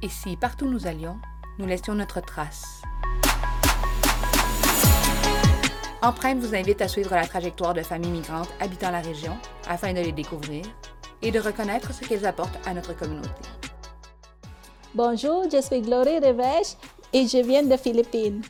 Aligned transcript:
Et 0.00 0.08
si, 0.08 0.36
partout 0.36 0.66
où 0.66 0.70
nous 0.70 0.86
allions, 0.86 1.16
nous 1.58 1.66
laissions 1.66 1.94
notre 1.94 2.20
trace. 2.20 2.82
Empreinte 6.00 6.38
vous 6.38 6.54
invite 6.54 6.80
à 6.80 6.86
suivre 6.86 7.10
la 7.10 7.26
trajectoire 7.26 7.74
de 7.74 7.82
familles 7.82 8.12
migrantes 8.12 8.48
habitant 8.60 8.92
la 8.92 9.00
région 9.00 9.36
afin 9.68 9.92
de 9.92 9.98
les 9.98 10.12
découvrir 10.12 10.64
et 11.20 11.32
de 11.32 11.40
reconnaître 11.40 11.92
ce 11.92 12.06
qu'elles 12.06 12.24
apportent 12.26 12.64
à 12.64 12.74
notre 12.74 12.96
communauté. 12.96 13.28
Bonjour, 14.94 15.50
je 15.50 15.60
suis 15.60 15.80
Glory 15.80 16.20
Revèche 16.20 16.76
et 17.12 17.26
je 17.26 17.38
viens 17.38 17.64
de 17.64 17.76
Philippines. 17.76 18.42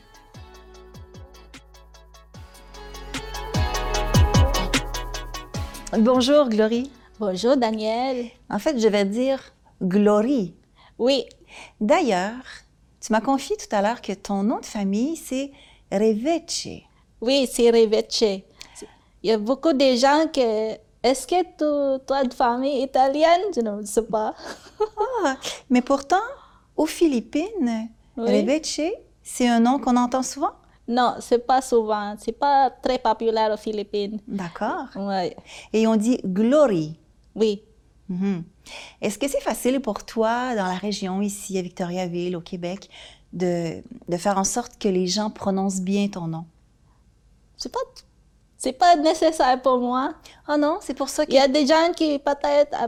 Bonjour, 5.97 6.47
Glory. 6.47 6.91
Bonjour, 7.19 7.57
Daniel. 7.57 8.27
En 8.51 8.59
fait, 8.59 8.79
je 8.79 8.87
vais 8.87 9.05
dire 9.05 9.39
Glory. 9.81 10.53
Oui, 10.99 11.25
D'ailleurs, 11.79 12.43
tu 13.01 13.11
m'as 13.11 13.21
confié 13.21 13.55
tout 13.57 13.73
à 13.75 13.81
l'heure 13.81 14.01
que 14.01 14.13
ton 14.13 14.43
nom 14.43 14.59
de 14.59 14.65
famille, 14.65 15.15
c'est 15.15 15.51
Reveche. 15.91 16.67
oui, 17.21 17.47
c'est 17.51 17.69
Reveche. 17.71 18.43
Il 19.21 19.29
y 19.29 19.31
a 19.31 19.37
beaucoup 19.37 19.73
de 19.73 19.95
gens 19.95 20.25
que... 20.33 20.75
Est-ce 21.01 21.25
que 21.25 21.41
tu, 21.41 22.03
tu 22.05 22.13
as 22.13 22.23
de 22.25 22.33
famille 22.33 22.83
italienne? 22.83 23.41
Je 23.55 23.61
ne 23.61 23.85
sais 23.85 24.03
pas. 24.03 24.33
Ah, 25.23 25.37
mais 25.69 25.81
pourtant, 25.81 26.17
aux 26.75 26.85
Philippines, 26.85 27.89
Oui. 28.17 28.41
Reveche, 28.41 28.81
c'est 29.23 29.47
un 29.47 29.61
nom 29.61 29.79
qu'on 29.79 29.95
entend 29.95 30.23
souvent? 30.23 30.51
Non, 30.87 31.15
c'est 31.21 31.45
pas 31.45 31.61
souvent. 31.61 32.15
C'est 32.17 32.33
pas 32.37 32.69
très 32.69 32.97
populaire 32.99 33.51
aux 33.53 33.57
Philippines. 33.57 34.19
D'accord. 34.27 34.87
Ouais. 34.95 35.37
Et 35.71 35.87
on 35.87 35.95
dit 35.95 36.19
Glory. 36.25 36.97
Oui. 37.35 37.61
Mhm. 38.09 38.43
Est-ce 39.01 39.17
que 39.17 39.27
c'est 39.27 39.41
facile 39.41 39.79
pour 39.79 40.03
toi, 40.05 40.55
dans 40.55 40.65
la 40.65 40.75
région, 40.75 41.21
ici, 41.21 41.57
à 41.57 41.61
Victoriaville, 41.61 42.35
au 42.35 42.41
Québec, 42.41 42.89
de, 43.33 43.81
de 44.07 44.17
faire 44.17 44.37
en 44.37 44.43
sorte 44.43 44.77
que 44.79 44.87
les 44.89 45.07
gens 45.07 45.29
prononcent 45.29 45.81
bien 45.81 46.07
ton 46.07 46.27
nom? 46.27 46.45
C'est 47.57 47.71
pas... 47.71 47.79
C'est 48.57 48.73
pas 48.73 48.97
nécessaire 48.97 49.61
pour 49.61 49.79
moi. 49.79 50.13
Ah 50.45 50.57
non, 50.57 50.79
c'est 50.81 50.93
pour 50.93 51.07
ça 51.07 51.25
que... 51.25 51.31
Il 51.31 51.35
y 51.35 51.39
a 51.39 51.47
des 51.47 51.65
gens 51.65 51.91
qui 51.95 52.19
peut-être... 52.19 52.73
euh, 52.81 52.87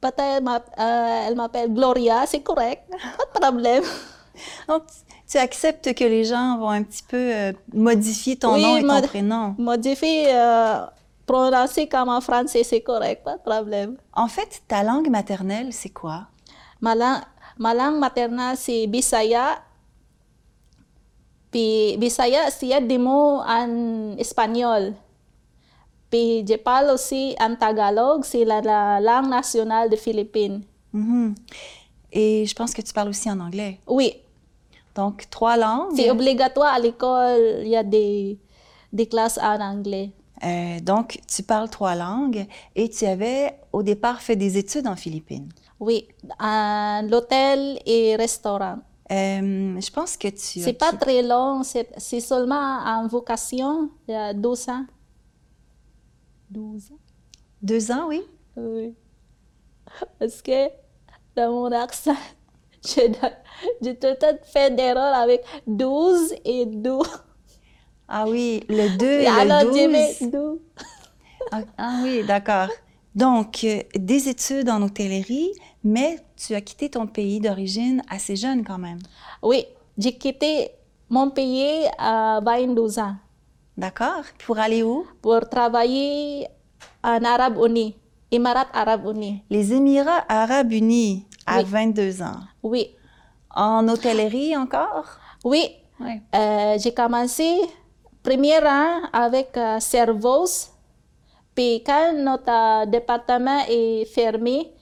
Peut-être 0.00 0.46
euh, 0.78 1.28
elle 1.28 1.34
m'appelle 1.34 1.72
Gloria, 1.72 2.26
c'est 2.26 2.42
correct. 2.42 2.82
Pas 2.90 3.24
de 3.24 3.40
problème. 3.40 3.84
Donc, 4.68 4.82
tu- 5.26 5.38
acceptes 5.38 5.94
que 5.94 6.04
les 6.04 6.24
gens 6.24 6.58
vont 6.58 6.68
un 6.68 6.82
petit 6.82 7.04
peu 7.08 7.16
euh, 7.16 7.52
modifier 7.72 8.36
ton 8.36 8.52
Oui, 8.54 8.62
nom 8.62 8.76
et 8.76 8.82
ton 9.00 9.08
prénom? 9.08 9.54
Modifier, 9.56 10.26
euh, 10.34 10.84
prononcer 11.26 11.88
comme 11.88 12.08
en 12.08 12.20
français, 12.20 12.62
c'est 12.64 12.80
correct, 12.82 13.24
pas 13.24 13.36
de 13.36 13.42
problème. 13.42 13.96
En 14.12 14.28
fait, 14.28 14.62
ta 14.68 14.82
langue 14.82 15.08
maternelle, 15.08 15.72
c'est 15.72 15.90
quoi? 15.90 16.26
Ma 16.80 16.94
langue, 16.94 17.22
ma 17.58 17.74
langue 17.74 17.98
maternelle, 17.98 18.56
c'est 18.56 18.86
Bisaya. 18.86 19.58
Puis 21.50 21.96
Bisaya, 21.98 22.46
a 22.46 22.80
des 22.80 22.98
mots 22.98 23.40
en 23.46 24.16
espagnol. 24.18 24.94
Puis 26.10 26.44
je 26.46 26.54
parle 26.56 26.90
aussi 26.90 27.34
en 27.40 27.54
Tagalog, 27.56 28.24
c'est 28.24 28.44
la, 28.44 28.60
la 28.60 29.00
langue 29.00 29.28
nationale 29.30 29.88
des 29.90 29.96
Philippines. 29.96 30.62
Mhm. 30.92 31.34
Et 32.12 32.46
je 32.46 32.54
pense 32.54 32.72
que 32.72 32.82
tu 32.82 32.92
parles 32.92 33.08
aussi 33.08 33.28
en 33.30 33.40
anglais. 33.40 33.80
Oui, 33.88 34.14
Donc, 34.94 35.28
trois 35.28 35.56
langues. 35.56 35.96
c'est 35.96 36.10
obligatoire 36.10 36.74
à 36.74 36.78
l'école, 36.78 37.62
il 37.62 37.68
y 37.68 37.76
a 37.76 37.82
des, 37.82 38.38
des 38.92 39.06
classes 39.06 39.38
en 39.38 39.60
anglais. 39.60 40.12
Euh, 40.44 40.80
donc, 40.80 41.20
tu 41.26 41.42
parles 41.42 41.70
trois 41.70 41.94
langues 41.94 42.46
et 42.74 42.88
tu 42.88 43.06
avais 43.06 43.58
au 43.72 43.82
départ 43.82 44.20
fait 44.20 44.36
des 44.36 44.58
études 44.58 44.86
en 44.86 44.96
Philippines. 44.96 45.48
Oui, 45.80 46.08
à 46.38 47.02
l'hôtel 47.02 47.78
et 47.86 48.16
restaurant. 48.16 48.78
Euh, 49.10 49.80
je 49.80 49.90
pense 49.90 50.16
que 50.16 50.28
tu... 50.28 50.60
C'est 50.60 50.72
pas 50.72 50.92
très 50.92 51.22
long, 51.22 51.62
c'est 51.62 52.20
seulement 52.20 52.78
en 52.84 53.06
vocation, 53.06 53.90
il 54.08 54.12
y 54.12 54.16
a 54.16 54.32
12 54.32 54.68
ans. 54.68 54.84
12 56.50 56.92
ans? 56.92 56.98
Deux 57.62 57.90
ans, 57.90 58.06
oui? 58.08 58.22
Oui. 58.56 58.94
Parce 60.18 60.40
que 60.42 60.68
dans 61.36 61.50
mon 61.50 61.72
accent, 61.72 62.16
j'ai 62.86 63.10
temps 63.12 64.38
fait 64.44 64.74
d'erreur 64.74 65.14
avec 65.14 65.42
12 65.66 66.34
et 66.44 66.66
12. 66.66 67.06
Ah 68.08 68.24
oui, 68.28 68.62
le 68.68 68.96
2 68.98 69.06
et 69.06 69.26
Alors, 69.26 69.72
j'ai 69.72 69.86
le 69.86 69.92
mis 69.92 70.14
12. 70.20 70.30
12. 70.30 70.58
Ah, 71.52 71.60
ah 71.78 72.00
oui, 72.02 72.22
d'accord. 72.26 72.68
Donc, 73.14 73.62
euh, 73.64 73.80
des 73.94 74.28
études 74.28 74.68
en 74.68 74.82
hôtellerie, 74.82 75.52
mais 75.82 76.18
tu 76.36 76.54
as 76.54 76.60
quitté 76.60 76.90
ton 76.90 77.06
pays 77.06 77.40
d'origine 77.40 78.02
assez 78.10 78.36
jeune 78.36 78.64
quand 78.64 78.78
même. 78.78 78.98
Oui, 79.42 79.64
j'ai 79.96 80.12
quitté 80.16 80.70
mon 81.08 81.30
pays 81.30 81.86
à 81.98 82.40
22 82.44 82.98
ans 82.98 83.14
D'accord? 83.76 84.22
Pour 84.46 84.58
aller 84.58 84.82
où? 84.82 85.06
pour 85.22 85.48
travailler 85.48 86.46
en 87.02 87.22
Arabes 87.24 87.58
Unis, 87.66 87.94
Émirats 88.30 88.66
Arabes 88.72 89.06
Unis. 89.14 89.42
Les 89.50 89.72
Émirats 89.72 90.24
arabes 90.28 90.72
unis 90.72 91.26
à 91.46 91.58
Oui. 91.58 91.64
22 91.66 92.22
ans. 92.22 92.40
Oui, 92.62 92.94
En 93.54 93.86
hôtellerie 93.88 94.56
encore? 94.56 95.06
oui, 95.44 95.68
Oui. 96.00 96.20
Euh, 96.34 96.76
j'ai 96.78 96.92
commencé 96.94 97.44
premier 98.24 98.58
an 98.66 99.02
avec 99.12 99.56
euh, 99.56 99.78
Servos. 99.78 100.72
Puis 101.54 101.84
quand 101.86 102.12
notre 102.16 102.86
département 102.86 103.60
est 103.68 104.06
fermé, 104.06 104.72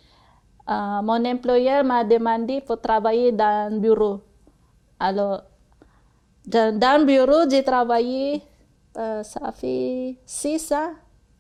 euh, 0.71 1.03
mon 1.03 1.23
employeur 1.25 1.85
m'a 1.85 2.05
demandé 2.05 2.63
pour 2.63 2.81
travailler 2.81 3.33
dans 3.33 3.71
le 3.71 3.81
bureau. 3.81 4.21
Alors, 4.99 5.43
dans, 6.47 6.79
dans 6.79 7.01
le 7.01 7.05
bureau, 7.05 7.51
j'ai 7.51 7.65
travaillé, 7.65 8.43
euh, 8.97 9.23
ça 9.23 9.53
fait 9.53 10.17
six 10.25 10.73
ans. 10.73 10.93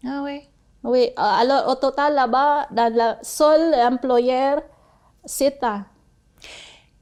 Ah 0.05 0.21
oui. 0.25 0.43
Oui, 0.85 1.11
euh, 1.11 1.13
alors 1.17 1.69
au 1.69 1.77
total 1.77 2.15
là-bas, 2.15 2.67
dans 2.73 2.93
le 2.93 3.15
seul 3.23 3.73
employeur, 3.75 4.61
sept 5.25 5.63
ans. 5.63 5.83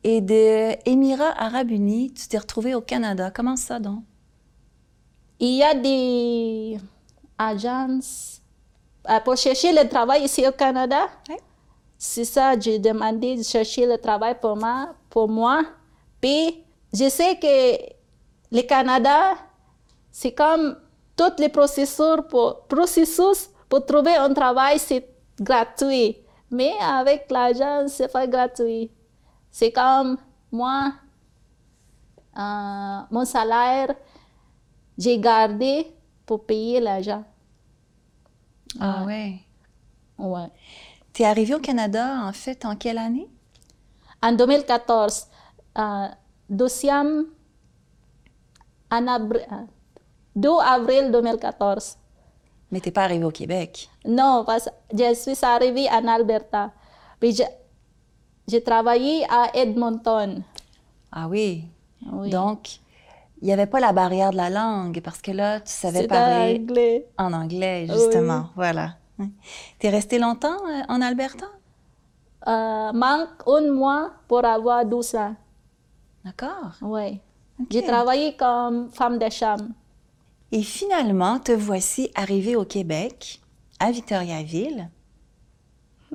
Et 0.04 0.20
de 0.20 0.76
Émirats 0.88 1.34
arabes 1.36 1.70
unis, 1.70 2.12
tu 2.12 2.28
t'es 2.28 2.38
retrouvé 2.38 2.74
au 2.74 2.82
Canada. 2.82 3.30
Comment 3.34 3.56
ça 3.56 3.78
donc? 3.78 4.02
Il 5.42 5.56
y 5.56 5.62
a 5.62 5.72
des 5.74 6.78
agences 7.38 8.42
euh, 9.08 9.18
pour 9.20 9.36
chercher 9.38 9.72
le 9.72 9.88
travail 9.88 10.24
ici 10.24 10.46
au 10.46 10.52
Canada. 10.52 11.08
Oui. 11.30 11.36
C'est 11.96 12.26
ça, 12.26 12.58
j'ai 12.58 12.78
demandé 12.78 13.36
de 13.36 13.42
chercher 13.42 13.86
le 13.86 13.96
travail 13.96 14.36
pour 14.38 14.54
moi. 14.54 14.94
Pour 15.08 15.28
moi. 15.28 15.62
Puis, 16.20 16.62
je 16.92 17.08
sais 17.08 17.38
que 17.38 18.54
le 18.54 18.62
Canada, 18.62 19.34
c'est 20.12 20.32
comme 20.32 20.76
tous 21.16 21.38
les 21.38 21.48
processus 21.48 22.20
pour, 22.28 22.66
processus 22.68 23.48
pour 23.66 23.86
trouver 23.86 24.16
un 24.16 24.34
travail, 24.34 24.78
c'est 24.78 25.08
gratuit. 25.40 26.18
Mais 26.50 26.72
avec 26.82 27.30
l'agence, 27.30 27.92
c'est 27.92 28.12
pas 28.12 28.26
gratuit. 28.26 28.90
C'est 29.50 29.72
comme 29.72 30.18
moi, 30.52 30.92
euh, 32.38 32.98
mon 33.10 33.24
salaire, 33.24 33.94
j'ai 34.98 35.18
gardé 35.18 35.86
pour 36.26 36.44
payer 36.44 36.80
l'argent. 36.80 37.24
Ah 38.78 39.04
ouais. 39.04 39.40
Ouais. 40.18 40.48
Tu 41.12 41.22
es 41.22 41.26
arrivé 41.26 41.54
au 41.54 41.58
Canada, 41.60 42.20
en 42.24 42.32
fait, 42.32 42.64
en 42.64 42.76
quelle 42.76 42.98
année? 42.98 43.28
En 44.22 44.32
2014, 44.32 45.26
euh, 45.78 46.06
deuxième, 46.48 47.24
en 48.90 49.06
abri- 49.06 49.46
euh, 49.50 49.64
2 50.36 50.58
avril 50.60 51.10
2014. 51.10 51.96
Mais 52.70 52.80
t'es 52.80 52.90
pas 52.92 53.04
arrivé 53.04 53.24
au 53.24 53.30
Québec? 53.30 53.88
Non, 54.04 54.44
parce 54.46 54.66
que 54.66 54.96
je 54.96 55.14
suis 55.14 55.44
arrivée 55.44 55.88
en 55.90 56.06
Alberta. 56.06 56.70
Puis 57.18 57.34
je- 57.34 57.42
j'ai 58.46 58.62
travaillé 58.62 59.24
à 59.28 59.50
Edmonton. 59.54 60.42
Ah 61.10 61.26
oui. 61.28 61.64
Oui. 62.12 62.30
Donc, 62.30 62.78
il 63.42 63.46
n'y 63.46 63.52
avait 63.52 63.66
pas 63.66 63.80
la 63.80 63.92
barrière 63.92 64.32
de 64.32 64.36
la 64.36 64.50
langue, 64.50 65.00
parce 65.02 65.22
que 65.22 65.30
là, 65.30 65.60
tu 65.60 65.72
savais 65.72 66.06
parler 66.06 66.60
anglais. 66.60 67.06
en 67.18 67.32
anglais, 67.32 67.86
justement. 67.88 68.50
Voilà. 68.54 68.96
Tu 69.78 69.86
es 69.86 69.90
resté 69.90 70.18
longtemps 70.18 70.56
euh, 70.68 70.82
en 70.88 71.00
Alberta? 71.00 71.46
Euh, 72.46 72.92
manque 72.92 73.28
un 73.46 73.70
mois 73.70 74.12
pour 74.28 74.44
avoir 74.44 74.84
12 74.84 75.14
ans. 75.16 75.34
D'accord. 76.24 76.72
Oui. 76.82 77.20
J'ai 77.70 77.84
travaillé 77.84 78.36
comme 78.36 78.90
femme 78.90 79.18
de 79.18 79.28
chambre. 79.30 79.64
Et 80.52 80.62
finalement, 80.62 81.38
te 81.38 81.52
voici 81.52 82.10
arrivé 82.14 82.56
au 82.56 82.64
Québec, 82.64 83.40
à 83.78 83.90
Victoriaville. 83.90 84.88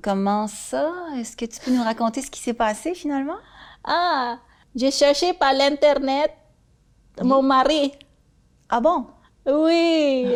Comment 0.01 0.48
ça? 0.48 0.92
Est-ce 1.18 1.38
que 1.38 1.45
tu 1.45 1.60
peux 1.60 1.72
nous 1.72 1.83
raconter 1.83 2.22
ce 2.22 2.30
qui 2.30 2.39
s'est 2.39 2.54
passé 2.54 2.94
finalement? 2.94 3.38
Ah, 3.83 4.38
j'ai 4.75 4.92
cherché 4.92 5.33
par 5.33 5.54
l'Internet 5.54 6.31
mon 7.24 7.42
mari. 7.42 7.94
Ah 8.70 8.80
bon? 8.80 9.06
Oui, 9.48 10.36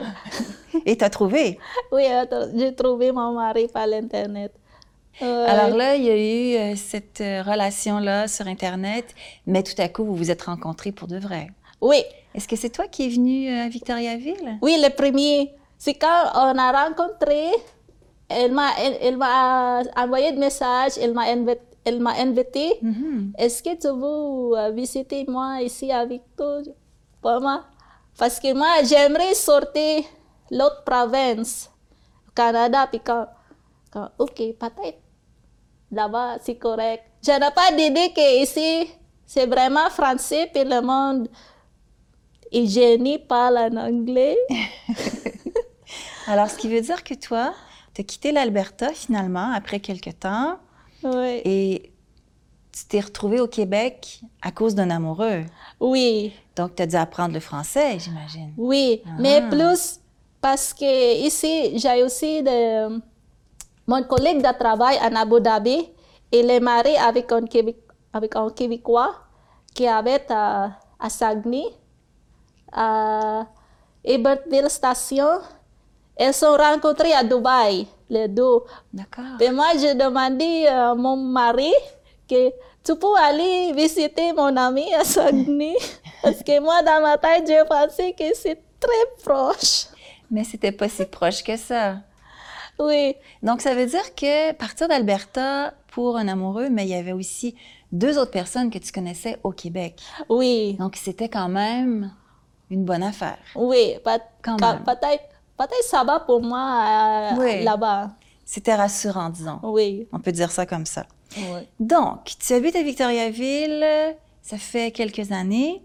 Et 0.85 0.95
t'as 0.97 1.09
trouvé? 1.09 1.57
oui, 1.91 2.05
attends, 2.05 2.45
j'ai 2.55 2.75
trouvé 2.75 3.11
mon 3.11 3.33
mari 3.33 3.67
par 3.67 3.87
l'Internet. 3.87 4.53
Alors 5.21 5.75
là, 5.75 5.95
il 5.95 6.03
y 6.03 6.09
a 6.09 6.15
eu 6.15 6.55
euh, 6.55 6.75
cette 6.77 7.19
euh, 7.19 7.41
relation-là 7.43 8.27
sur 8.29 8.47
Internet, 8.47 9.13
mais 9.45 9.63
tout 9.63 9.79
à 9.81 9.89
coup, 9.89 10.05
vous 10.05 10.15
vous 10.15 10.31
êtes 10.31 10.43
rencontrés 10.43 10.91
pour 10.93 11.07
de 11.09 11.17
vrai. 11.17 11.47
Oui. 11.81 12.03
Est-ce 12.33 12.47
que 12.47 12.55
c'est 12.55 12.69
toi 12.69 12.87
qui 12.87 13.05
es 13.05 13.09
venu 13.09 13.49
euh, 13.49 13.65
à 13.65 13.67
Victoriaville? 13.67 14.57
Oui, 14.61 14.77
le 14.81 14.89
premier. 14.95 15.51
C'est 15.77 15.95
quand 15.95 16.23
on 16.35 16.57
a 16.57 16.85
rencontré, 16.85 17.47
elle 18.29 18.51
m'a, 18.53 18.69
elle, 18.79 18.97
elle 19.01 19.17
m'a 19.17 19.81
envoyé 19.97 20.31
des 20.31 20.37
messages, 20.37 20.93
elle 21.01 21.13
m'a 21.13 21.23
invité. 21.23 21.59
Elle 21.85 21.99
m'a 21.99 22.11
invité. 22.19 22.77
Mhm. 22.81 23.33
Est-ce 23.37 23.63
que 23.63 23.75
tu 23.75 23.87
veux 23.87 24.57
euh, 24.57 24.71
visiter 24.71 25.25
moi 25.27 25.61
ici 25.61 25.91
à 25.91 26.05
Victor? 26.05 26.61
Pour 27.21 27.41
moi. 27.41 27.65
Parce 28.17 28.39
que 28.39 28.53
moi, 28.53 28.83
j'aimerais 28.83 29.33
sortir 29.33 30.03
l'autre 30.51 30.83
province, 30.83 31.69
au 32.27 32.31
Canada, 32.31 32.87
puis 32.87 32.99
quand, 32.99 33.27
quand 33.91 34.09
ok, 34.17 34.35
peut-être 34.35 34.99
là-bas, 35.91 36.37
c'est 36.41 36.55
correct. 36.55 37.03
Je 37.23 37.31
n'ai 37.31 37.51
pas 37.51 37.71
d'idée 37.75 38.11
que 38.13 38.43
ici, 38.43 38.89
c'est 39.25 39.45
vraiment 39.45 39.89
français, 39.89 40.49
puis 40.53 40.63
le 40.63 40.81
monde 40.81 41.29
et 42.51 42.65
génie 42.67 43.19
parle 43.19 43.57
en 43.57 43.77
anglais. 43.77 44.37
Alors, 46.27 46.49
ce 46.49 46.57
qui 46.57 46.67
veut 46.67 46.81
dire 46.81 47.03
que 47.03 47.13
toi, 47.13 47.53
tu 47.93 48.01
as 48.01 48.03
quitté 48.03 48.31
l'Alberta 48.31 48.89
finalement 48.89 49.51
après 49.53 49.79
quelque 49.79 50.11
temps 50.11 50.57
oui. 51.03 51.41
et 51.45 51.93
tu 52.71 52.85
t'es 52.85 52.99
retrouvé 52.99 53.39
au 53.39 53.47
Québec 53.47 54.21
à 54.41 54.51
cause 54.51 54.75
d'un 54.75 54.89
amoureux. 54.89 55.43
Oui. 55.79 56.33
Donc, 56.55 56.75
tu 56.75 56.83
as 56.83 56.87
dû 56.87 56.95
apprendre 56.95 57.33
le 57.33 57.39
français, 57.39 57.99
j'imagine. 57.99 58.53
Oui, 58.57 59.01
mais 59.17 59.47
plus 59.49 59.99
parce 60.41 60.73
que 60.73 61.25
ici, 61.25 61.77
j'ai 61.77 62.03
aussi 62.03 62.41
de, 62.41 63.01
mon 63.87 64.03
collègue 64.03 64.37
de 64.37 64.57
travail 64.57 64.97
en 65.01 65.15
Abu 65.15 65.41
Dhabi. 65.41 65.89
Il 66.31 66.49
est 66.49 66.59
marié 66.59 66.97
avec 66.97 67.31
un, 67.31 67.45
Québec, 67.45 67.77
avec 68.13 68.35
un 68.35 68.49
Québécois 68.49 69.15
qui 69.73 69.87
habite 69.87 70.29
à, 70.29 70.71
à 70.99 71.09
Saguenay, 71.09 71.65
à 72.71 73.47
Ebertville 74.03 74.69
Station. 74.69 75.41
Ils 76.19 76.33
sont 76.33 76.55
rencontrés 76.55 77.13
à 77.13 77.23
Dubaï, 77.23 77.87
les 78.09 78.27
deux. 78.27 78.59
D'accord. 78.93 79.39
Et 79.39 79.51
moi, 79.51 79.67
j'ai 79.79 79.93
demandé 79.95 80.67
à 80.67 80.95
mon 80.95 81.15
mari 81.15 81.71
que 82.27 82.49
tu 82.83 82.95
peux 82.95 83.15
aller 83.17 83.71
visiter 83.73 84.33
mon 84.33 84.55
ami 84.57 84.93
à 84.93 85.03
Saguenay? 85.03 85.75
Parce 86.23 86.43
que 86.43 86.59
moi, 86.59 86.81
dans 86.83 87.01
ma 87.01 87.17
tête, 87.17 87.45
j'ai 87.47 87.63
pensé 87.67 88.13
que 88.17 88.33
c'est 88.35 88.61
très 88.79 89.23
proche. 89.23 89.85
Mais 90.31 90.43
c'était 90.43 90.71
pas 90.71 90.89
si 90.89 91.05
proche 91.05 91.43
que 91.43 91.55
ça. 91.57 91.97
Oui, 92.79 93.15
Donc, 93.43 93.61
ça 93.61 93.73
veut 93.75 93.85
dire 93.85 94.15
que 94.15 94.53
partir 94.53 94.87
d'Alberta 94.87 95.73
pour 95.91 96.15
un 96.17 96.27
amoureux, 96.29 96.69
mais 96.69 96.83
il 96.85 96.89
y 96.89 96.93
avait 96.95 97.11
aussi 97.11 97.55
deux 97.91 98.17
autres 98.17 98.31
personnes 98.31 98.69
que 98.69 98.77
tu 98.77 98.91
connaissais 98.91 99.37
au 99.43 99.51
Québec. 99.51 99.99
oui, 100.29 100.73
Donc, 100.79 100.95
c'était 100.95 101.27
quand 101.29 101.49
même 101.49 102.13
une 102.69 102.85
bonne 102.85 103.03
affaire. 103.03 103.39
oui. 103.55 103.95
Peut- 104.05 104.11
Quand 104.41 104.57
quand- 104.57 104.73
même. 104.75 104.83
Peut-être 105.59 106.05
va 106.05 106.21
pour 106.21 106.41
moi 106.41 107.33
euh, 107.37 107.41
Oui. 107.43 107.63
là-bas. 107.63 108.11
C'était 108.45 108.73
rassurant, 108.75 109.29
disons. 109.29 109.59
Oui. 109.61 110.07
On 110.13 110.19
peut 110.19 110.31
dire 110.31 110.49
ça 110.51 110.65
comme 110.65 110.85
ça. 110.85 111.05
oui. 111.37 111.67
Donc, 111.79 112.31
tu 112.39 112.53
habites 112.53 112.75
à 112.77 112.81
Victoriaville, 112.81 113.85
ça 114.41 114.57
fait 114.57 114.91
quelques 114.91 115.31
années. 115.33 115.83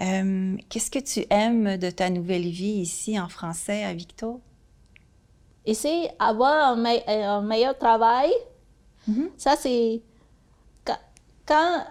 Euh, 0.00 0.56
Qu'est-ce 0.68 0.90
que 0.90 0.98
tu 0.98 1.24
aimes 1.30 1.76
de 1.76 1.90
ta 1.90 2.10
nouvelle 2.10 2.48
vie 2.48 2.80
ici 2.80 3.18
en 3.20 3.28
français 3.28 3.84
à 3.84 3.94
Victo? 3.94 4.40
Ici, 5.66 6.08
avoir 6.18 6.72
un, 6.72 6.76
me- 6.76 7.08
un 7.08 7.40
meilleur 7.42 7.78
travail, 7.78 8.30
Mhm. 9.06 9.30
ça 9.36 9.54
c'est... 9.56 10.00
Quand, 11.46 11.84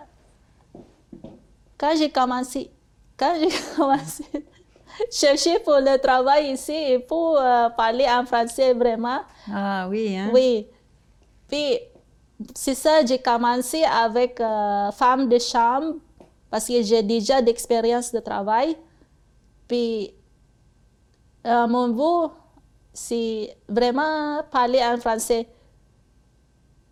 quand 1.78 1.94
j'ai 1.98 2.10
commencé, 2.10 2.70
quand 3.18 3.34
j'ai 3.40 3.50
commencé 3.76 4.26
chercher 5.12 5.60
pour 5.60 5.78
le 5.80 5.98
travail 5.98 6.52
ici 6.54 6.72
et 6.74 7.00
pour 7.00 7.38
euh, 7.38 7.70
parler 7.70 8.06
en 8.10 8.26
français 8.26 8.74
vraiment, 8.74 9.20
Ah 9.54 9.88
oui, 9.90 10.18
hein? 10.18 10.30
oui. 10.34 10.68
Puis, 11.48 11.80
c'est 12.56 12.76
ça, 12.76 13.06
j'ai 13.06 13.20
commencé 13.20 13.84
avec 13.84 14.40
euh, 14.40 14.92
femme 14.92 15.28
de 15.30 15.38
chambre 15.40 15.96
parce 16.50 16.68
que 16.68 16.82
j'ai 16.82 17.04
déjà 17.04 17.42
d'expérience 17.42 18.12
de 18.12 18.20
travail. 18.20 18.76
Puis, 19.68 20.14
euh, 21.46 21.68
mon 21.68 21.90
but, 21.90 22.32
c'est 22.94 23.56
vraiment 23.68 24.42
parler 24.52 24.80
en 24.84 24.98
français. 24.98 25.48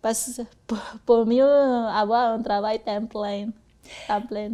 Parce 0.02 0.40
pour 1.04 1.26
mieux 1.26 1.44
avoir 1.44 2.32
un 2.34 2.42
travail 2.42 2.80
temps 2.82 3.04
plein. 3.04 3.48
Temps 4.08 4.22
plein. 4.22 4.52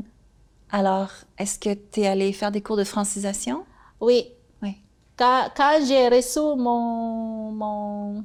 Alors, 0.71 1.11
est-ce 1.39 1.59
que 1.59 1.75
tu 1.75 2.01
es 2.01 2.07
allé 2.07 2.33
faire 2.33 2.51
des 2.51 2.63
cours 2.63 2.77
de 2.77 2.85
francisation? 2.85 3.65
Oui. 4.01 4.27
Oui. 4.63 4.77
Quand, 5.17 5.49
quand 5.57 5.79
j'ai 5.87 6.09
reçu 6.09 6.41
mon, 6.41 7.53
mon 7.53 8.25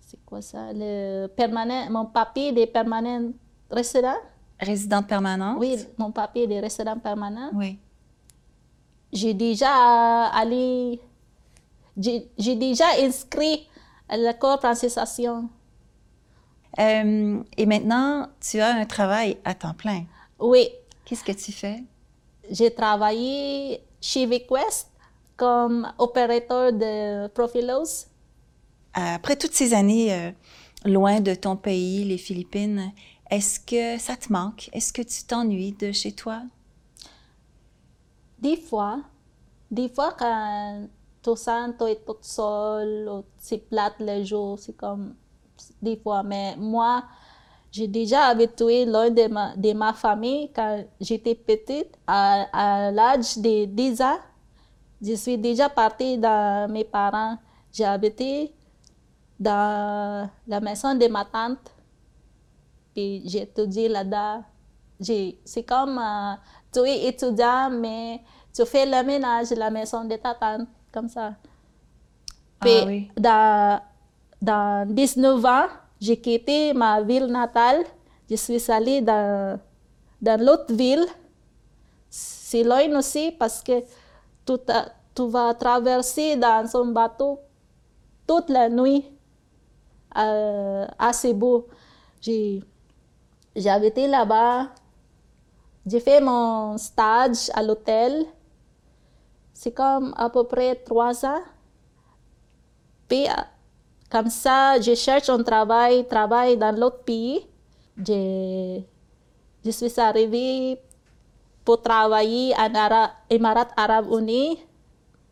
c'est 0.00 0.22
quoi 0.26 0.42
ça, 0.42 0.72
le 0.74 1.28
permanent, 1.28 1.88
mon 1.90 2.06
papier 2.06 2.52
de 2.52 2.64
permanent 2.66 3.30
résident, 3.70 4.16
Résidente 4.58 5.06
permanente? 5.06 5.56
oui, 5.58 5.76
mon 5.96 6.10
papier 6.10 6.46
de 6.46 6.54
résident 6.60 6.98
permanent, 6.98 7.50
Oui. 7.54 7.78
j'ai 9.12 9.32
déjà 9.32 10.26
allé, 10.26 11.00
j'ai 11.96 12.56
déjà 12.56 12.84
inscrit 13.00 13.66
à 14.08 14.16
la 14.18 14.34
cour 14.34 14.58
francisation. 14.58 15.48
Euh, 16.78 17.42
et 17.56 17.66
maintenant, 17.66 18.26
tu 18.40 18.60
as 18.60 18.74
un 18.74 18.84
travail 18.84 19.38
à 19.44 19.54
temps 19.54 19.74
plein? 19.74 20.04
Oui, 20.38 20.68
Qu'est-ce 21.10 21.24
que 21.24 21.32
tu 21.32 21.50
fais? 21.50 21.82
j'ai 22.48 22.72
travaillé 22.72 23.82
chez 24.00 24.26
VicWest 24.26 24.92
comme 25.36 25.92
opérateur 25.98 26.72
de 26.72 27.26
Profilos. 27.28 28.06
Après 28.94 29.34
toutes 29.34 29.52
ces 29.52 29.74
années 29.74 30.14
euh, 30.14 30.30
loin 30.84 31.20
de 31.20 31.34
ton 31.34 31.56
pays, 31.56 32.04
les 32.04 32.16
Philippines, 32.16 32.92
est-ce 33.28 33.58
que 33.58 34.00
ça 34.00 34.16
te 34.16 34.32
manque? 34.32 34.70
Est-ce 34.72 34.92
que 34.92 35.02
tu 35.02 35.24
t'ennuies 35.24 35.72
de 35.72 35.90
chez 35.90 36.12
toi? 36.12 36.42
Des 38.38 38.56
fois, 38.56 39.00
des 39.68 39.88
fois 39.88 40.14
quand 40.16 40.86
tu 41.24 41.36
sens 41.36 41.72
que 41.76 41.84
tu 41.84 41.90
es 41.90 41.96
toute 42.06 42.24
seule, 42.24 43.24
c'est 43.36 43.68
plate 43.68 43.96
le 43.98 44.22
jour, 44.22 44.60
c'est 44.60 44.76
comme 44.76 45.16
des 45.82 45.96
fois. 45.96 46.22
Mais 46.22 46.56
moi, 46.56 47.02
j'ai 47.72 47.86
déjà 47.88 48.26
habitué 48.26 48.84
loin 48.84 49.10
de 49.10 49.28
ma, 49.28 49.54
de 49.56 49.72
ma 49.72 49.92
famille 49.92 50.50
quand 50.52 50.84
j'étais 51.00 51.34
petite, 51.34 51.96
à, 52.06 52.46
à 52.86 52.90
l'âge 52.90 53.38
de 53.38 53.64
10 53.66 54.00
ans. 54.02 54.18
Je 55.00 55.14
suis 55.14 55.38
déjà 55.38 55.68
partie 55.68 56.18
dans 56.18 56.70
mes 56.70 56.84
parents. 56.84 57.38
J'ai 57.72 57.84
habité 57.84 58.52
dans 59.38 60.28
la 60.46 60.60
maison 60.60 60.94
de 60.94 61.06
ma 61.08 61.24
tante. 61.24 61.70
Puis 62.94 63.22
j'ai 63.26 63.42
étudié 63.42 63.88
là-bas. 63.88 64.42
C'est 65.00 65.62
comme 65.66 65.98
euh, 65.98 66.34
tu 66.72 66.80
es 66.80 67.06
étudiant, 67.08 67.70
mais 67.70 68.20
tu 68.54 68.66
fais 68.66 68.84
le 68.84 69.02
ménage 69.04 69.50
la 69.52 69.70
maison 69.70 70.04
de 70.04 70.16
ta 70.16 70.34
tante, 70.34 70.68
comme 70.92 71.08
ça. 71.08 71.34
Puis 72.60 72.70
Ah 72.70 72.84
oui. 72.84 73.10
dans, 73.16 73.80
dans 74.42 74.86
19 74.94 75.44
ans, 75.44 75.66
j'ai 76.00 76.20
quitté 76.20 76.72
ma 76.72 77.02
ville 77.02 77.26
natale. 77.26 77.84
Je 78.28 78.36
suis 78.36 78.70
allée 78.70 79.00
dans, 79.02 79.60
dans 80.20 80.40
l'autre 80.40 80.72
ville. 80.74 81.04
C'est 82.08 82.62
loin 82.64 82.96
aussi 82.98 83.32
parce 83.32 83.62
que 83.62 83.80
tu, 84.46 84.58
ta- 84.64 84.92
tu 85.14 85.28
vas 85.28 85.54
traverser 85.54 86.36
dans 86.36 86.66
son 86.66 86.86
bateau 86.86 87.38
toute 88.26 88.48
la 88.48 88.68
nuit 88.68 89.04
euh, 90.16 90.86
à 90.98 91.12
Cebu. 91.12 91.62
J'ai 92.20 92.62
habité 93.66 94.06
là-bas. 94.08 94.68
J'ai 95.86 96.00
fait 96.00 96.20
mon 96.20 96.76
stage 96.78 97.50
à 97.54 97.62
l'hôtel. 97.62 98.24
C'est 99.52 99.72
comme 99.72 100.14
à 100.16 100.30
peu 100.30 100.44
près 100.44 100.74
trois 100.76 101.24
ans. 101.26 101.42
Puis, 103.08 103.26
comme 104.10 104.28
ça, 104.30 104.80
je 104.80 104.94
cherche 104.94 105.28
un 105.28 105.42
travail, 105.42 106.06
travail 106.06 106.56
dans 106.56 106.74
l'autre 106.76 107.02
pays. 107.04 107.46
Je, 107.96 108.80
je 109.64 109.70
suis 109.70 110.00
arrivée 110.00 110.80
pour 111.64 111.80
travailler 111.80 112.54
en 112.56 112.74
Ara- 112.74 113.12
Émirats 113.28 113.68
Arabes 113.76 114.10
Unis. 114.12 114.58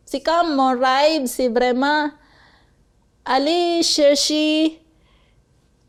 C'est 0.05 0.21
comme 0.21 0.55
mon 0.55 0.79
rêve, 0.79 1.25
c'est 1.25 1.49
vraiment 1.49 2.09
aller 3.25 3.83
chercher 3.83 4.81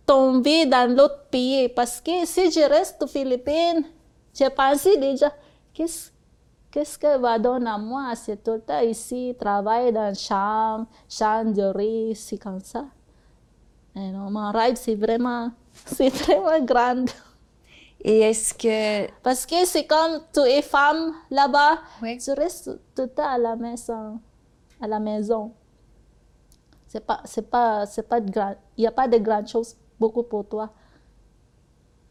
tomber 0.05 0.67
dans 0.67 0.91
l'autre 0.95 1.27
pays. 1.31 1.69
Parce 1.69 2.01
que 2.01 2.27
si 2.27 2.51
je 2.51 2.69
reste 2.69 3.03
aux 3.03 3.07
Philippines, 3.07 3.85
j'ai 4.35 4.51
pensé 4.51 4.97
déjà, 4.97 5.33
qu'est-ce 5.73 6.11
qu'est-ce 6.71 6.99
que 6.99 7.19
va 7.19 7.39
donner 7.39 7.71
à 7.71 7.79
moi? 7.79 8.15
C'est 8.15 8.43
tout 8.43 8.53
le 8.53 8.61
temps 8.61 8.81
ici, 8.81 9.35
travailler 9.39 9.93
dans 9.93 10.03
la 10.09 10.15
chambre, 10.15 10.87
chambre 11.09 11.53
de 11.53 11.63
riz, 11.63 12.15
c'est 12.17 12.39
comme 12.39 12.61
ça? 12.61 12.87
Et 13.97 14.11
non, 14.11 14.31
mon 14.31 14.51
rêve, 14.53 14.77
c'est 14.77 14.95
vraiment, 14.95 15.51
c'est 15.87 16.09
vraiment 16.11 16.61
grand. 16.65 17.05
Et 18.03 18.21
est-ce 18.21 18.55
que... 18.55 19.11
Parce 19.23 19.45
que 19.45 19.65
c'est 19.67 19.87
comme 19.87 20.21
tu 20.33 20.41
es 20.41 20.63
femme 20.63 21.13
là-bas, 21.31 21.79
Oui. 22.03 22.17
tu 22.19 22.31
restes 22.33 22.71
tout 22.95 23.03
le 23.03 23.09
temps 23.09 23.29
à 23.29 23.37
la 23.39 23.57
maison. 23.57 24.19
À 24.81 24.87
la 24.89 24.99
maison. 24.99 25.53
C'est 26.87 27.05
pas, 27.05 27.21
c'est 27.25 27.49
pas, 27.49 27.87
c'est 27.87 28.09
pas 28.09 28.21
de 28.21 28.31
grand, 28.31 28.55
il 28.77 28.81
n'y 28.83 28.87
a 28.87 28.91
pas 28.93 29.07
de 29.07 29.19
grandes 29.19 29.47
choses 29.49 29.77
beaucoup 29.99 30.23
pour 30.23 30.47
toi. 30.49 30.71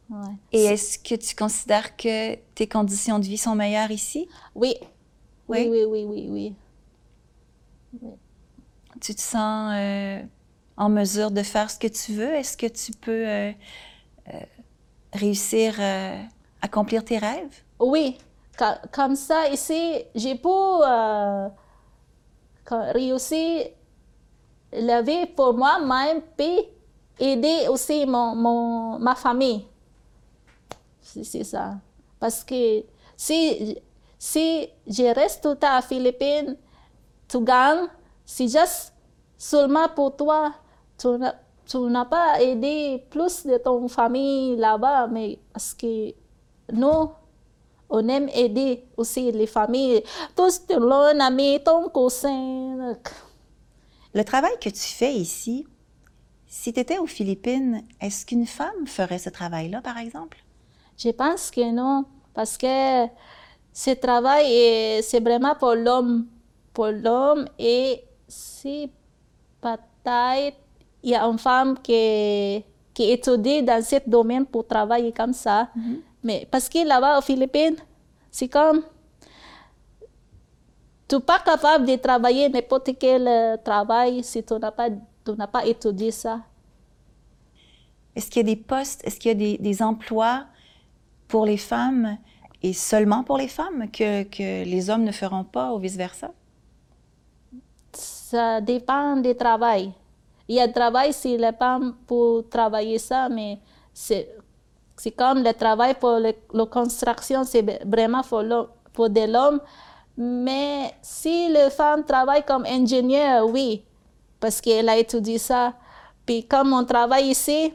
Ouais. 0.10 0.36
Et 0.51 0.63
est-ce 0.66 1.00
que 1.00 1.16
tu 1.16 1.36
considères 1.36 1.96
que 1.96 2.36
tes 2.56 2.68
conditions 2.68 3.20
de 3.20 3.25
vie 3.25 3.38
sont 3.38 3.56
meilleures 3.56 3.92
ici? 3.92 4.28
Oui. 4.56 4.75
Oui, 5.48 5.68
Oui? 5.68 5.70
oui, 5.70 5.86
oui, 5.86 6.06
oui, 6.06 6.28
oui. 6.30 6.56
Tu 9.01 9.16
te 9.16 9.22
sens 9.22 9.72
euh, 9.75 10.22
en 10.78 10.89
mesure 10.89 11.32
de 11.32 11.44
faire 11.44 11.70
ce 11.72 11.78
que 11.80 11.88
tu 11.88 12.13
veux? 12.13 12.34
Est-ce 12.36 12.58
que 12.58 12.66
tu 12.68 12.92
peux 12.94 13.28
euh, 13.28 13.51
euh, 14.34 14.39
réussir 15.13 15.80
à 15.82 16.13
accomplir 16.62 17.06
tes 17.06 17.18
rêves? 17.18 17.63
Oui, 17.80 18.18
comme 18.92 19.16
ça, 19.16 19.50
ici, 19.50 20.04
j'ai 20.16 20.36
pu 20.36 20.50
ca- 22.66 22.92
réussir 22.94 23.72
la 24.72 25.01
vie 25.01 25.25
pour 25.28 25.54
moi-même, 25.54 26.22
puis 26.38 26.60
aider 27.20 27.68
aussi 27.70 28.06
mon, 28.06 28.36
mon, 28.36 29.00
ma 29.00 29.16
famille. 29.16 29.66
C'est 31.24 31.44
ça. 31.44 31.75
Parce 32.20 32.44
que 32.44 32.84
si, 33.16 33.78
si 34.18 34.70
je 34.88 35.13
reste 35.13 35.44
tout 35.44 35.50
le 35.50 35.56
temps 35.56 35.75
à 35.75 35.82
Philippines, 35.82 36.58
tu 37.28 37.44
gagnes, 37.44 37.88
c'est 38.25 38.48
juste 38.48 38.94
seulement 39.38 39.88
pour 39.89 40.16
toi. 40.16 40.54
Tu 40.98 41.78
n'as 41.78 42.06
pas 42.06 42.42
aidé 42.42 43.06
plus 43.10 43.46
de 43.46 43.58
ton 43.58 43.88
famille 43.88 44.56
là-bas, 44.58 45.08
mais 45.08 45.39
parce 45.54 45.74
que 45.74 46.13
nous, 46.74 47.12
on 47.89 48.08
aime 48.08 48.30
aider 48.30 48.84
aussi 48.98 49.32
les 49.32 49.48
familles. 49.48 50.04
Tous 50.36 50.66
ton 50.68 51.20
ami, 51.20 51.60
ton 51.63 51.89
cousin. 51.89 52.98
Le 54.13 54.24
travail 54.24 54.54
que 54.60 54.70
tu 54.70 54.80
fais 54.80 55.13
ici, 55.13 55.68
si 56.48 56.74
tu 56.74 56.80
étais 56.80 56.98
aux 56.98 57.06
Philippines, 57.06 57.84
est-ce 58.01 58.25
qu'une 58.25 58.48
femme 58.48 58.88
ferait 58.88 59.20
ce 59.20 59.30
travail-là, 59.30 59.82
par 59.82 59.98
exemple? 59.98 60.44
Je 61.01 61.10
pense 61.12 61.50
que 61.50 61.72
non, 61.72 62.03
parce 62.34 62.58
que 62.58 63.08
ce 63.72 63.91
travail, 63.91 64.46
est- 64.51 65.01
c'est 65.01 65.22
vraiment 65.22 65.56
pour 65.56 65.74
l'homme. 65.75 66.25
Pour 66.74 66.88
l'homme 66.88 67.46
et 67.58 68.03
si 68.27 68.91
peut-être 69.62 70.58
il 71.03 71.12
y 71.12 71.15
a 71.15 71.24
une 71.25 71.39
femme 71.39 71.77
qui, 71.82 72.63
qui 72.94 73.12
étudie 73.12 73.63
dans 73.63 73.82
ce 73.84 73.96
domaine 74.06 74.46
pour 74.46 74.68
travailler 74.68 75.12
comme 75.13 75.34
ça. 75.34 75.70
Mais 76.24 76.48
parce 76.51 76.68
que 76.70 76.86
là-bas 76.86 77.18
aux 77.20 77.22
Philippines, 77.22 77.77
c'est 78.29 78.48
comme 78.50 78.82
tu 81.08 81.15
n'es 81.15 81.22
pas 81.22 81.39
capable 81.39 81.86
de 81.88 81.96
travailler 81.96 82.50
n'importe 82.50 82.91
quel 83.00 83.27
euh, 83.27 83.58
travail 83.58 84.24
si 84.24 84.44
tu 84.44 84.53
n'as 84.56 84.72
pas, 84.72 84.89
tu 84.89 85.32
n'as 85.38 85.48
pas 85.48 85.65
étudié 85.65 86.12
ça. 86.12 86.41
Est-ce 88.15 88.29
qu'il 88.29 88.46
y 88.46 88.51
a 88.51 88.56
des 88.56 88.62
postes, 88.62 89.03
est-ce 89.06 89.20
qu'il 89.20 89.29
y 89.29 89.32
a 89.32 89.36
des, 89.36 89.58
des 89.58 89.82
emplois 89.82 90.46
pour 91.29 91.45
les 91.45 91.57
femmes 91.57 92.17
et 92.62 92.74
seulement 92.74 93.24
pour 93.24 93.38
les 93.38 93.48
femmes 93.48 93.89
que, 93.89 94.25
les 94.65 94.89
hommes 94.89 95.05
ne 95.05 95.13
feront 95.13 95.45
pas 95.45 95.71
ou 95.74 95.79
vice-versa? 95.79 96.31
Ça 97.93 98.59
dépend 98.62 99.15
du 99.17 99.36
travail. 99.36 99.93
Il 100.48 100.55
y 100.55 100.59
a 100.59 100.67
travail 100.67 101.13
si 101.13 101.38
les 101.38 101.53
femmes 101.53 101.95
pour 102.07 102.50
travailler 102.50 102.98
ça, 102.98 103.29
mais 103.29 103.59
c'est 103.93 104.27
comme 105.15 105.43
le 105.43 105.53
travail 105.53 105.93
pour 105.93 106.17
le- 106.19 106.33
la 106.53 106.65
construction, 106.65 107.43
c'est 107.43 107.63
vraiment 107.86 108.24
pour, 108.24 108.43
pour 108.93 109.09
de 109.09 109.31
l'homme. 109.31 109.62
Mais 110.17 110.91
si 111.01 111.50
les 111.50 111.69
femmes 111.69 112.03
travaillent 112.03 112.43
comme 112.45 112.65
ingénieur, 112.65 113.48
oui, 113.48 113.83
parce 114.39 114.59
qu'elle 114.59 114.89
a 114.89 114.98
étudié 114.98 115.38
ça. 115.38 115.74
Puis 116.25 116.45
comme 116.45 116.74
on 116.74 116.83
travaille 116.83 117.29
ici, 117.29 117.74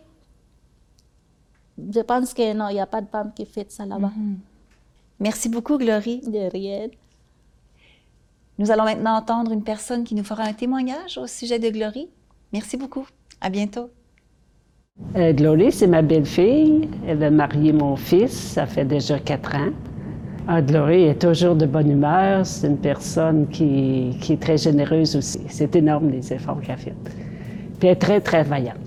je 1.79 2.01
pense 2.01 2.35
que 2.35 2.53
non, 2.55 2.69
il 2.69 2.75
n'y 2.75 2.81
a 2.81 2.87
pas 2.87 3.01
de 3.01 3.09
femme 3.09 3.33
qui 3.35 3.47
fait 3.47 3.71
ça 3.71 3.85
là-bas. 3.85 4.13
Merci 5.21 5.49
beaucoup, 5.49 5.79
Glory. 5.79 6.21
De 6.21 6.51
rien. 6.51 6.89
Nous 8.59 8.71
allons 8.71 8.85
maintenant 8.85 9.17
entendre 9.17 9.53
une 9.53 9.65
personne 9.65 10.05
qui 10.05 10.15
nous 10.15 10.25
fera 10.25 10.45
un 10.45 10.53
témoignage 10.53 11.19
au 11.19 11.27
sujet 11.27 11.59
de 11.59 11.69
Glory. 11.71 12.09
Merci 12.53 12.77
beaucoup. 12.77 13.07
À 13.41 13.51
bientôt. 13.51 13.91
Euh, 15.17 15.33
Glory, 15.33 15.73
c'est 15.73 15.89
ma 15.89 16.03
belle-fille. 16.03 16.89
Elle 17.07 17.23
a 17.25 17.31
marié 17.31 17.73
mon 17.73 17.97
fils, 17.97 18.33
ça 18.33 18.65
fait 18.67 18.85
déjà 18.85 19.19
quatre 19.19 19.57
ans. 19.57 19.73
Ah, 20.47 20.63
Glory 20.63 21.05
est 21.05 21.21
toujours 21.21 21.57
de 21.57 21.67
bonne 21.67 21.91
humeur. 21.91 22.47
C'est 22.47 22.69
une 22.69 22.79
personne 22.79 23.49
qui, 23.49 24.17
qui 24.21 24.35
est 24.35 24.41
très 24.41 24.57
généreuse 24.57 25.17
aussi. 25.17 25.41
C'est 25.49 25.75
énorme 25.75 26.11
les 26.11 26.33
efforts 26.33 26.61
qu'elle 26.61 26.75
a 26.75 26.77
fait. 26.77 26.95
Puis 27.81 27.89
elle 27.89 27.93
est 27.93 27.97
très 27.97 28.21
travaillante. 28.21 28.79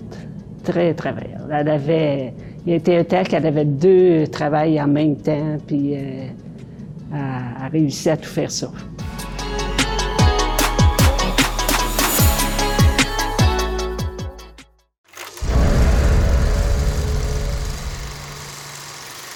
Très 0.64 0.94
travaillante. 0.94 1.48
Elle 1.52 1.68
avait, 1.68 2.32
il 2.66 2.72
y 2.72 2.94
a 2.94 2.98
un 2.98 3.04
temps 3.04 3.22
qu'elle 3.24 3.46
avait 3.46 3.64
deux 3.64 4.26
travails 4.26 4.80
en 4.80 4.88
même 4.88 5.16
temps, 5.16 5.56
puis 5.66 5.94
euh, 5.94 6.26
a 7.12 7.68
réussi 7.68 8.10
à 8.10 8.16
tout 8.16 8.28
faire 8.28 8.50
ça. 8.50 8.70